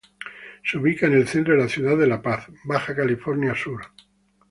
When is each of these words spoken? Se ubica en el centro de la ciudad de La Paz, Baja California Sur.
Se 0.65 0.79
ubica 0.79 1.05
en 1.05 1.13
el 1.13 1.27
centro 1.27 1.53
de 1.53 1.61
la 1.61 1.69
ciudad 1.69 1.95
de 1.95 2.07
La 2.07 2.23
Paz, 2.23 2.47
Baja 2.63 2.95
California 2.95 3.53
Sur. 3.55 3.83